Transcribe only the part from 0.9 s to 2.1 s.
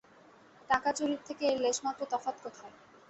চুরির থেকে এর লেশমাত্র